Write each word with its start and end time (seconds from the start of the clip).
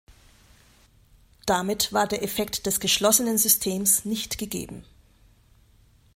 Damit 1.45 1.93
war 1.93 2.07
der 2.07 2.23
Effekt 2.23 2.65
des 2.65 2.79
„geschlossenen 2.79 3.37
Systems“ 3.37 4.03
nicht 4.03 4.39
gegeben. 4.39 4.83